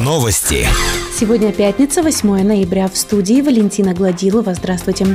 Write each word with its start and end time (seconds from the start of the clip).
Новости. 0.00 0.66
Сегодня 1.16 1.52
пятница, 1.52 2.02
8 2.02 2.42
ноября. 2.42 2.88
В 2.88 2.96
студии 2.96 3.40
Валентина 3.40 3.94
Гладилова. 3.94 4.52
Здравствуйте. 4.54 5.06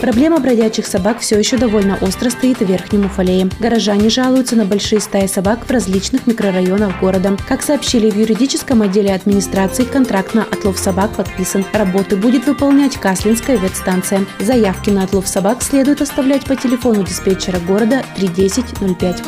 Проблема 0.00 0.38
бродячих 0.38 0.86
собак 0.86 1.20
все 1.20 1.38
еще 1.38 1.56
довольно 1.56 1.96
остро 2.02 2.28
стоит 2.28 2.58
в 2.58 2.66
Верхнем 2.66 3.06
Уфалее. 3.06 3.48
Горожане 3.58 4.10
жалуются 4.10 4.54
на 4.54 4.66
большие 4.66 5.00
стаи 5.00 5.26
собак 5.26 5.66
в 5.66 5.70
различных 5.70 6.26
микрорайонах 6.26 7.00
города. 7.00 7.38
Как 7.48 7.62
сообщили 7.62 8.10
в 8.10 8.18
юридическом 8.18 8.82
отделе 8.82 9.14
администрации, 9.14 9.84
контракт 9.84 10.34
на 10.34 10.42
отлов 10.42 10.78
собак 10.78 11.12
подписан. 11.16 11.64
Работы 11.72 12.16
будет 12.16 12.46
выполнять 12.46 12.98
Каслинская 12.98 13.56
ветстанция. 13.56 14.26
Заявки 14.40 14.90
на 14.90 15.04
отлов 15.04 15.26
собак 15.26 15.62
следует 15.62 16.02
оставлять 16.02 16.44
по 16.44 16.54
телефону 16.54 17.02
диспетчера 17.02 17.58
города 17.60 18.04
31005. 18.16 19.22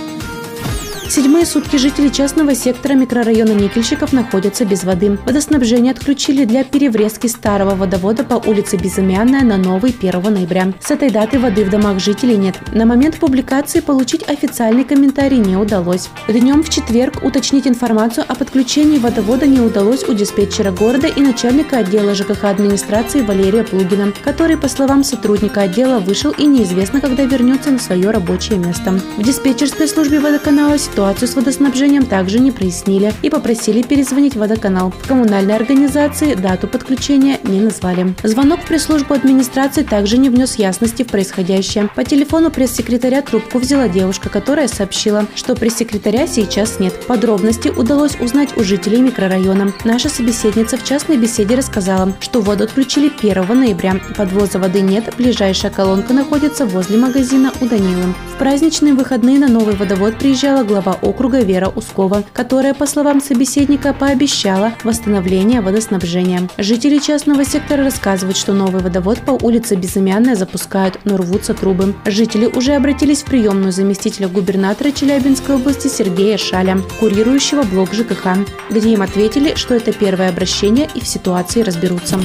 Седьмые 1.09 1.47
сутки 1.47 1.77
жители 1.77 2.11
частного 2.11 2.55
сектора 2.55 2.93
микрорайона 2.93 3.53
Никельщиков 3.53 4.13
находятся 4.13 4.67
без 4.67 4.85
воды. 4.85 5.19
Водоснабжение 5.25 5.93
отключили 5.93 6.45
для 6.45 6.65
переврезки 6.65 7.27
старого 7.29 7.75
водовода 7.75 8.25
по 8.25 8.35
улице 8.35 8.77
Безымянная 8.77 9.43
на 9.43 9.57
новый 9.57 9.97
1 9.99 10.23
ноября. 10.23 10.75
С 10.83 10.91
этой 10.91 11.09
даты 11.11 11.39
воды 11.39 11.65
в 11.65 11.71
домах 11.71 11.99
жителей 11.99 12.37
нет. 12.37 12.57
На 12.75 12.85
момент 12.85 13.17
публикации 13.17 13.81
получить 13.81 14.29
официальный 14.29 14.85
комментарий 14.85 15.39
не 15.39 15.57
удалось. 15.57 16.11
Днем 16.29 16.63
в 16.63 16.69
четверг 16.69 17.25
уточнить 17.25 17.67
информацию 17.67 18.27
о 18.29 18.35
подключении 18.35 18.99
водовода 18.99 19.47
не 19.47 19.61
удалось 19.61 20.07
у 20.07 20.13
диспетчера 20.13 20.73
города 20.73 21.07
и 21.07 21.23
начальника 21.23 21.79
отдела 21.79 22.15
ЖКХ 22.15 22.45
администрации 22.45 23.23
Валерия 23.23 23.65
Плугина, 23.65 24.13
который, 24.23 24.59
по 24.59 24.69
словам 24.69 25.03
сотрудника 25.05 25.63
отдела, 25.63 26.01
вышел 26.01 26.33
и 26.33 26.45
неизвестно, 26.45 27.01
когда 27.01 27.25
вернется 27.25 27.71
на 27.71 27.79
свое 27.79 28.11
рабочее 28.11 28.59
место. 28.59 29.01
В 29.17 29.23
диспетчерской 29.23 29.89
службе 29.89 30.21
водоканала 30.21 30.77
Ситуацию 30.99 31.29
с 31.29 31.37
водоснабжением 31.37 32.07
также 32.07 32.41
не 32.41 32.51
прояснили 32.51 33.15
и 33.23 33.31
попросили 33.31 33.83
перезвонить 33.83 34.35
водоканал. 34.35 34.91
В 34.91 35.07
коммунальной 35.07 35.55
организации 35.55 36.35
дату 36.35 36.67
подключения 36.67 37.39
не 37.45 37.61
назвали. 37.61 38.17
Звонок 38.25 38.63
в 38.63 38.67
пресс-службу 38.67 39.15
администрации 39.15 39.85
также 39.85 40.19
не 40.19 40.29
внес 40.29 40.57
ясности 40.57 41.05
в 41.05 41.07
происходящее. 41.07 41.89
По 41.95 42.03
телефону 42.03 42.51
пресс-секретаря 42.51 43.23
трубку 43.23 43.61
взяла 43.61 43.87
девушка, 43.87 44.29
которая 44.29 44.67
сообщила, 44.67 45.27
что 45.37 45.55
пресс-секретаря 45.55 46.27
сейчас 46.27 46.81
нет. 46.81 47.07
Подробности 47.07 47.69
удалось 47.69 48.19
узнать 48.19 48.57
у 48.57 48.65
жителей 48.65 49.01
микрорайона. 49.01 49.73
Наша 49.85 50.09
собеседница 50.09 50.77
в 50.77 50.83
частной 50.83 51.17
беседе 51.17 51.55
рассказала, 51.55 52.13
что 52.19 52.41
воду 52.41 52.65
отключили 52.65 53.09
1 53.17 53.47
ноября. 53.57 54.01
Подвоза 54.17 54.59
воды 54.59 54.81
нет, 54.81 55.15
ближайшая 55.17 55.71
колонка 55.71 56.13
находится 56.13 56.67
возле 56.67 56.99
магазина 56.99 57.53
у 57.61 57.67
Данилы. 57.67 58.15
В 58.35 58.39
праздничные 58.39 58.95
выходные 58.95 59.39
на 59.39 59.47
новый 59.47 59.77
водовод 59.77 60.19
приезжала 60.19 60.65
глава 60.65 60.88
глава 60.89 60.99
округа 61.03 61.41
Вера 61.41 61.69
Ускова, 61.69 62.25
которая, 62.33 62.73
по 62.73 62.87
словам 62.87 63.21
собеседника, 63.21 63.93
пообещала 63.93 64.73
восстановление 64.85 65.61
водоснабжения. 65.61 66.49
Жители 66.57 66.99
частного 66.99 67.45
сектора 67.45 67.85
рассказывают, 67.85 68.37
что 68.39 68.55
новый 68.55 68.83
водовод 68.83 69.19
по 69.21 69.33
улице 69.33 69.75
Безымянная 69.77 70.35
запускают, 70.35 70.99
но 71.05 71.17
рвутся 71.19 71.53
трубы. 71.53 71.95
Жители 72.07 72.47
уже 72.47 72.75
обратились 72.75 73.23
в 73.23 73.27
приемную 73.27 73.73
заместителя 73.73 74.29
губернатора 74.29 74.91
Челябинской 74.91 75.57
области 75.57 75.89
Сергея 75.89 76.39
Шаля, 76.39 76.79
курирующего 77.01 77.65
блок 77.65 77.93
ЖКХ, 77.93 78.39
где 78.71 78.91
им 78.91 79.03
ответили, 79.03 79.55
что 79.57 79.75
это 79.75 79.93
первое 79.93 80.31
обращение 80.31 80.89
и 80.95 81.01
в 81.01 81.07
ситуации 81.07 81.61
разберутся. 81.61 82.19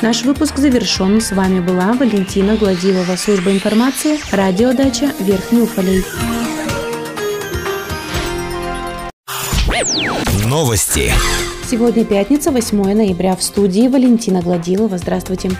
Наш 0.00 0.22
выпуск 0.22 0.58
завершен. 0.58 1.20
С 1.20 1.32
вами 1.32 1.60
была 1.60 1.92
Валентина 1.92 2.56
Гладилова, 2.56 3.16
служба 3.16 3.50
информации, 3.50 4.18
радиодача 4.30 5.10
Верхний 5.20 5.62
Уфалей. 5.62 6.04
Новости. 10.56 11.12
Сегодня 11.70 12.02
пятница, 12.06 12.50
8 12.50 12.94
ноября. 12.94 13.36
В 13.36 13.42
студии 13.42 13.88
Валентина 13.88 14.40
Гладилова. 14.40 14.96
Здравствуйте. 14.96 15.50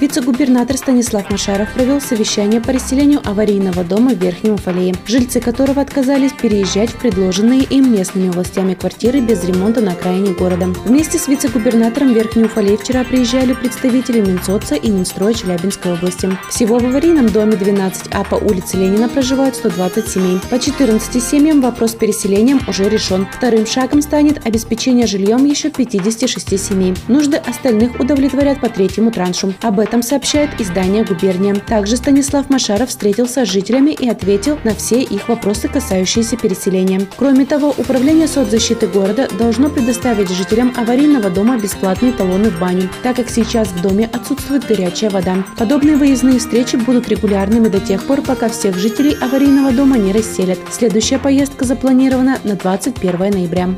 Вице-губернатор 0.00 0.76
Станислав 0.76 1.28
Машаров 1.28 1.72
провел 1.72 2.00
совещание 2.00 2.60
по 2.60 2.72
расселению 2.72 3.20
аварийного 3.24 3.82
дома 3.82 4.12
в 4.12 4.22
Верхнем 4.22 4.54
Уфалее, 4.54 4.94
жильцы 5.06 5.40
которого 5.40 5.82
отказались 5.82 6.30
переезжать 6.32 6.90
в 6.90 7.00
предложенные 7.00 7.64
им 7.64 7.92
местными 7.92 8.30
властями 8.30 8.74
квартиры 8.74 9.20
без 9.20 9.42
ремонта 9.42 9.80
на 9.80 9.92
окраине 9.92 10.34
города. 10.34 10.66
Вместе 10.84 11.18
с 11.18 11.26
вице-губернатором 11.26 12.12
Верхней 12.12 12.44
Уфалей 12.44 12.76
вчера 12.76 13.02
приезжали 13.02 13.54
представители 13.54 14.20
Минсоца 14.20 14.76
и 14.76 14.88
Минстроя 14.88 15.34
Челябинской 15.34 15.94
области. 15.94 16.30
Всего 16.48 16.78
в 16.78 16.84
аварийном 16.84 17.28
доме 17.30 17.54
12А 17.54 18.24
по 18.30 18.36
улице 18.36 18.76
Ленина 18.76 19.08
проживают 19.08 19.56
120 19.56 20.06
семей. 20.06 20.38
По 20.48 20.60
14 20.60 21.20
семьям 21.20 21.60
вопрос 21.60 21.90
с 21.90 21.94
переселением 21.96 22.60
уже 22.68 22.88
решен. 22.88 23.26
Вторым 23.36 23.66
шагом 23.66 24.00
станет 24.02 24.46
обеспечение 24.46 25.08
жильем 25.08 25.44
еще 25.44 25.70
56 25.70 26.60
семей. 26.60 26.94
Нужды 27.08 27.36
остальных 27.38 27.98
удовлетворят 27.98 28.60
по 28.60 28.68
третьему 28.68 29.10
траншу. 29.10 29.54
Об 29.60 29.80
этом 29.80 29.87
этом 29.88 30.02
сообщает 30.02 30.60
издание 30.60 31.02
«Губерния». 31.02 31.54
Также 31.54 31.96
Станислав 31.96 32.50
Машаров 32.50 32.90
встретился 32.90 33.46
с 33.46 33.48
жителями 33.48 33.90
и 33.90 34.08
ответил 34.08 34.58
на 34.62 34.74
все 34.74 35.00
их 35.00 35.28
вопросы, 35.28 35.68
касающиеся 35.68 36.36
переселения. 36.36 37.00
Кроме 37.16 37.46
того, 37.46 37.74
Управление 37.78 38.28
соцзащиты 38.28 38.86
города 38.86 39.28
должно 39.38 39.70
предоставить 39.70 40.28
жителям 40.30 40.74
аварийного 40.76 41.30
дома 41.30 41.56
бесплатные 41.56 42.12
талоны 42.12 42.50
в 42.50 42.58
баню, 42.58 42.90
так 43.02 43.16
как 43.16 43.30
сейчас 43.30 43.68
в 43.68 43.80
доме 43.80 44.10
отсутствует 44.12 44.66
горячая 44.66 45.10
вода. 45.10 45.36
Подобные 45.56 45.96
выездные 45.96 46.38
встречи 46.38 46.76
будут 46.76 47.08
регулярными 47.08 47.68
до 47.68 47.80
тех 47.80 48.04
пор, 48.04 48.20
пока 48.20 48.48
всех 48.48 48.76
жителей 48.76 49.16
аварийного 49.20 49.72
дома 49.72 49.96
не 49.96 50.12
расселят. 50.12 50.58
Следующая 50.70 51.18
поездка 51.18 51.64
запланирована 51.64 52.38
на 52.44 52.56
21 52.56 53.30
ноября. 53.30 53.70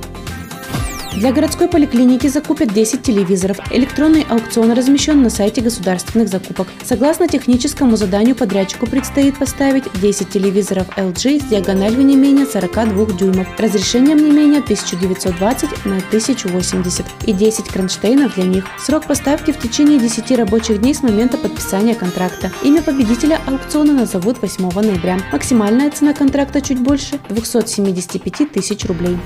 Для 1.17 1.33
городской 1.33 1.69
поликлиники 1.69 2.29
закупят 2.29 2.73
10 2.73 3.03
телевизоров. 3.03 3.59
Электронный 3.73 4.25
аукцион 4.29 4.73
размещен 4.73 5.23
на 5.23 5.29
сайте 5.29 5.61
государственных 5.61 6.29
закупок. 6.29 6.69
Согласно 6.85 7.27
техническому 7.27 7.97
заданию 7.97 8.37
подрядчику 8.37 8.87
предстоит 8.87 9.37
поставить 9.37 9.85
10 10.01 10.31
телевизоров 10.31 10.87
LG 10.97 11.41
с 11.41 11.45
диагональю 11.51 12.03
не 12.05 12.15
менее 12.15 12.47
42 12.47 13.07
дюймов, 13.19 13.49
разрешением 13.59 14.19
не 14.19 14.31
менее 14.31 14.61
1920 14.61 15.85
на 15.85 15.97
1080 15.97 17.07
и 17.27 17.33
10 17.33 17.65
кронштейнов 17.67 18.37
для 18.37 18.45
них. 18.45 18.65
Срок 18.79 19.07
поставки 19.07 19.51
в 19.51 19.59
течение 19.59 19.99
10 19.99 20.31
рабочих 20.39 20.81
дней 20.81 20.95
с 20.95 21.03
момента 21.03 21.37
подписания 21.37 21.97
контракта. 21.97 22.53
Имя 22.63 22.83
победителя 22.83 23.41
аукциона 23.47 23.93
назовут 23.93 24.41
8 24.41 24.71
ноября. 24.81 25.19
Максимальная 25.33 25.91
цена 25.91 26.15
контракта 26.15 26.61
чуть 26.61 26.79
больше 26.79 27.19
275 27.29 28.53
тысяч 28.53 28.85
рублей. 28.85 29.19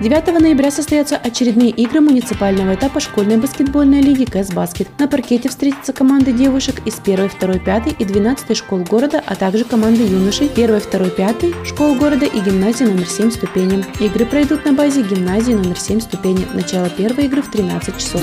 9 0.00 0.40
ноября 0.40 0.72
состоятся 0.72 1.16
очередные 1.16 1.70
игры 1.70 2.00
муниципального 2.00 2.74
этапа 2.74 2.98
школьной 2.98 3.36
баскетбольной 3.36 4.00
лиги 4.00 4.24
КС 4.24 4.52
Баскет. 4.52 4.88
На 4.98 5.06
паркете 5.06 5.48
встретятся 5.48 5.92
команды 5.92 6.32
девушек 6.32 6.82
из 6.84 6.98
1, 6.98 7.30
2, 7.40 7.58
5 7.60 7.94
и 8.00 8.04
12 8.04 8.56
школ 8.56 8.80
города, 8.80 9.22
а 9.24 9.36
также 9.36 9.64
команды 9.64 10.02
юношей 10.02 10.48
1, 10.48 10.66
2, 10.66 11.10
5 11.10 11.66
школ 11.66 11.94
города 11.94 12.26
и 12.26 12.40
гимназии 12.40 12.84
номер 12.84 13.06
7 13.06 13.30
ступени. 13.30 13.84
Игры 14.00 14.26
пройдут 14.26 14.64
на 14.64 14.72
базе 14.72 15.02
гимназии 15.02 15.52
номер 15.52 15.78
7 15.78 16.00
ступени. 16.00 16.44
Начало 16.52 16.90
первой 16.90 17.26
игры 17.26 17.42
в 17.42 17.50
13 17.52 17.96
часов. 17.96 18.22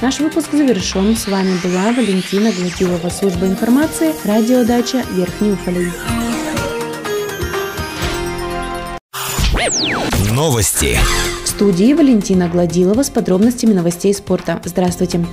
Наш 0.00 0.20
выпуск 0.20 0.52
завершен. 0.52 1.16
С 1.16 1.26
вами 1.26 1.58
была 1.64 1.90
Валентина 1.92 2.52
Гладилова, 2.52 3.08
служба 3.08 3.46
информации, 3.46 4.14
радиодача 4.24 5.02
Верхний 5.10 5.52
Уфалей. 5.52 5.90
Новости. 10.36 10.98
В 11.44 11.48
студии 11.48 11.94
Валентина 11.94 12.46
Гладилова 12.46 13.02
с 13.02 13.08
подробностями 13.08 13.72
новостей 13.72 14.12
спорта. 14.12 14.60
Здравствуйте. 14.66 15.24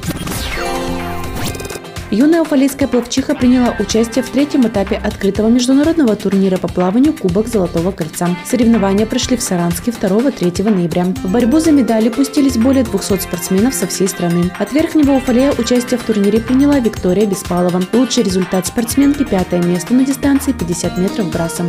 Юная 2.10 2.42
уфалейская 2.42 2.88
пловчиха 2.88 3.36
приняла 3.36 3.76
участие 3.80 4.24
в 4.24 4.30
третьем 4.30 4.66
этапе 4.66 4.96
открытого 4.96 5.50
международного 5.50 6.16
турнира 6.16 6.56
по 6.56 6.70
плаванию 6.70 7.12
Кубок 7.12 7.50
Золотого 7.50 7.92
кольца. 7.92 8.30
Соревнования 8.50 9.06
прошли 9.06 9.36
в 9.36 9.42
Саранске 9.42 9.92
2-3 9.92 10.70
ноября. 10.70 11.04
В 11.04 11.30
борьбу 11.30 11.60
за 11.60 11.74
медали 11.74 12.08
пустились 12.08 12.56
более 12.56 12.86
200 12.86 13.24
спортсменов 13.24 13.74
со 13.74 13.88
всей 13.88 14.08
страны. 14.08 14.54
От 14.58 14.72
Верхнего 14.72 15.12
Уфалея 15.12 15.52
участие 15.52 16.00
в 16.00 16.04
турнире 16.04 16.40
приняла 16.40 16.80
Виктория 16.80 17.26
Беспалова. 17.26 17.84
Лучший 17.92 18.24
результат 18.24 18.68
спортсменки– 18.68 19.24
пятое 19.30 19.62
место 19.62 19.94
на 19.94 20.06
дистанции 20.06 20.54
50 20.54 20.98
метров 20.98 21.30
брасом. 21.30 21.68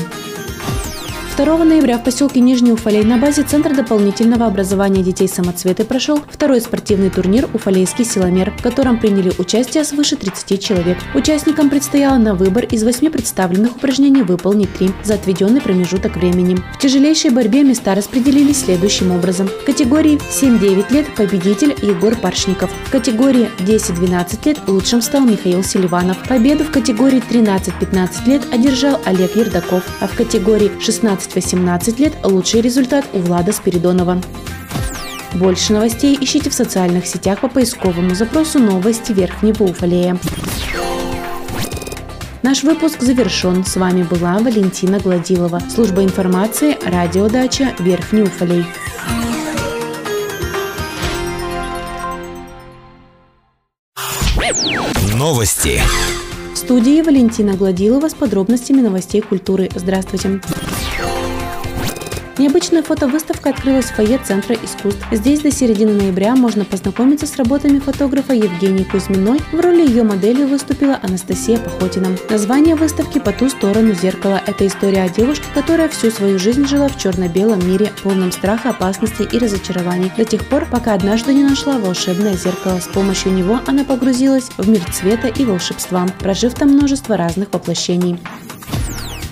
2 1.37 1.65
ноября 1.65 1.99
в 1.99 2.05
поселке 2.05 2.39
Нижний 2.39 2.71
Уфалей 2.71 3.03
на 3.03 3.19
базе 3.19 3.43
Центра 3.43 3.75
дополнительного 3.75 4.47
образования 4.47 5.03
детей 5.03 5.27
«Самоцветы» 5.27 5.85
прошел 5.85 6.21
второй 6.31 6.61
спортивный 6.61 7.11
турнир 7.11 7.49
«Уфалейский 7.53 8.05
силомер», 8.05 8.53
в 8.57 8.63
котором 8.63 9.01
приняли 9.01 9.33
участие 9.37 9.83
свыше 9.83 10.15
30 10.15 10.63
человек. 10.63 10.97
Участникам 11.13 11.71
предстояло 11.71 12.19
на 12.19 12.37
выбор 12.37 12.67
из 12.67 12.85
восьми 12.85 13.09
представленных 13.09 13.75
упражнений 13.75 14.23
выполнить 14.23 14.73
три 14.75 14.93
за 15.03 15.15
отведенный 15.15 15.61
промежуток 15.61 16.15
времени. 16.15 16.57
В 16.73 16.79
тяжелейшей 16.79 17.31
борьбе 17.31 17.65
места 17.65 17.97
распределились 17.97 18.61
следующим 18.61 19.11
образом. 19.11 19.49
В 19.49 19.65
категории 19.65 20.21
7-9 20.31 20.93
лет 20.93 21.13
победитель 21.17 21.75
Егор 21.83 22.15
Паршников. 22.15 22.71
В 22.85 22.93
категории 22.93 23.51
10-12 23.59 24.39
лет 24.45 24.59
лучшим 24.69 25.03
стал 25.03 25.23
Михаил 25.23 25.65
Селиванов. 25.65 26.17
Победу 26.29 26.63
в 26.63 26.71
категории 26.71 27.21
13-15 27.29 28.29
лет 28.29 28.43
одержал 28.53 29.01
Олег 29.05 29.35
Ердаков, 29.35 29.83
а 30.01 30.07
в 30.07 30.15
категории 30.15 30.71
16 30.79 31.24
15-18 31.27 31.99
лет 32.01 32.15
лучший 32.23 32.61
результат 32.61 33.05
у 33.13 33.19
Влада 33.19 33.53
Спиридонова. 33.53 34.21
Больше 35.35 35.73
новостей 35.73 36.17
ищите 36.21 36.51
в 36.51 36.55
социальных 36.55 37.07
сетях 37.07 37.41
по 37.41 37.49
поисковому 37.49 38.15
запросу 38.15 38.59
«Новости 38.59 39.13
Верхнего 39.13 39.65
Уфалея». 39.65 40.19
Наш 42.43 42.63
выпуск 42.63 43.01
завершен. 43.01 43.65
С 43.65 43.77
вами 43.77 44.03
была 44.03 44.39
Валентина 44.39 45.01
Гладилова. 45.01 45.61
Служба 45.75 46.05
информации 46.05 46.77
«Радиодача 46.85 47.75
Верхний 47.79 48.23
Уфалей». 48.23 48.65
Новости. 55.15 55.81
В 56.53 56.57
студии 56.59 57.01
Валентина 57.01 57.55
Гладилова 57.55 58.09
с 58.09 58.15
подробностями 58.15 58.83
новостей 58.83 59.23
культуры. 59.23 59.71
Здравствуйте. 59.75 60.41
Необычная 62.37 62.83
фотовыставка 62.83 63.51
открылась 63.51 63.85
в 63.85 63.95
фойе 63.95 64.19
Центра 64.19 64.57
искусств. 64.57 65.07
Здесь 65.13 65.41
до 65.41 65.53
середины 65.53 65.93
ноября 65.93 66.35
можно 66.35 66.65
познакомиться 66.65 67.29
с 67.29 67.37
работами 67.37 67.79
фотографа 67.79 68.33
Евгении 68.33 68.83
Кузьминой. 68.83 69.41
В 69.53 69.61
роли 69.61 69.87
ее 69.87 70.03
модели 70.03 70.43
выступила 70.43 70.99
Анастасия 71.01 71.59
Похотина. 71.59 72.09
Название 72.29 72.75
выставки 72.75 73.21
«По 73.21 73.31
ту 73.31 73.49
сторону 73.49 73.95
зеркала»– 73.95 74.43
это 74.47 74.67
история 74.67 75.05
о 75.05 75.09
девушке, 75.09 75.45
которая 75.55 75.89
всю 75.89 76.11
свою 76.11 76.41
жизнь 76.41 76.67
жила 76.67 76.89
в 76.89 76.99
черно-белом 76.99 77.65
мире, 77.69 77.93
полном 78.03 78.33
страха, 78.33 78.71
опасности 78.71 79.23
и 79.23 79.39
разочарований, 79.39 80.11
до 80.17 80.25
тех 80.25 80.45
пор, 80.49 80.67
пока 80.69 80.95
однажды 80.95 81.33
не 81.35 81.45
нашла 81.45 81.79
волшебное 81.79 82.37
зеркало. 82.37 82.81
С 82.81 82.89
помощью 82.89 83.33
него 83.33 83.61
она 83.67 83.85
погрузилась 83.85 84.51
в 84.59 84.69
мир 84.69 84.83
цвета 84.91 85.29
и 85.29 85.45
волшебства, 85.45 86.05
прожив 86.19 86.55
там 86.55 86.71
множество 86.71 87.17
разных 87.17 87.53
воплощений. 87.53 88.19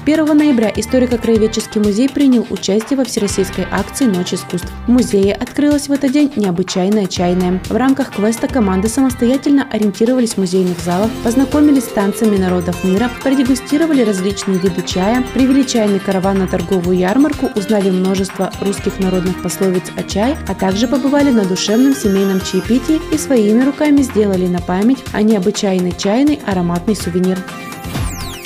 1 0.04 0.36
ноября 0.36 0.68
историко-краеведческий 0.74 1.80
музей 1.80 2.08
принял 2.08 2.44
участие 2.50 2.96
во 2.96 3.04
всероссийской 3.04 3.66
акции 3.70 4.06
«Ночь 4.06 4.34
искусств». 4.34 4.68
В 4.88 4.90
музее 4.90 5.32
открылась 5.32 5.86
в 5.86 5.92
этот 5.92 6.10
день 6.10 6.32
необычайная 6.34 7.06
чайная. 7.06 7.60
В 7.68 7.76
рамках 7.76 8.10
квеста 8.10 8.48
команды 8.48 8.88
самостоятельно 8.88 9.68
ориентировались 9.70 10.34
в 10.34 10.38
музейных 10.38 10.80
залах, 10.80 11.08
познакомились 11.22 11.84
с 11.84 11.92
танцами 11.92 12.36
народов 12.36 12.82
мира, 12.82 13.12
продегустировали 13.22 14.02
различные 14.02 14.58
виды 14.58 14.82
чая, 14.82 15.22
привели 15.34 15.64
чайный 15.64 16.00
караван 16.00 16.40
на 16.40 16.48
торговую 16.48 16.98
ярмарку, 16.98 17.48
узнали 17.54 17.90
множество 17.90 18.50
русских 18.60 18.98
народных 18.98 19.40
пословиц 19.40 19.84
о 19.96 20.02
чае, 20.02 20.36
а 20.48 20.54
также 20.56 20.88
побывали 20.88 21.30
на 21.30 21.44
душевном 21.44 21.94
семейном 21.94 22.40
чаепитии 22.40 23.00
и 23.12 23.16
своими 23.16 23.62
руками 23.62 24.02
сделали 24.02 24.48
на 24.48 24.60
память 24.60 24.98
о 25.12 25.22
необычайной 25.22 25.92
чайной 25.96 26.40
ароматный 26.44 26.96
сувенир. 26.96 27.38